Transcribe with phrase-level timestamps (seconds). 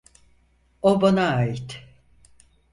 [0.89, 1.69] O bana ait!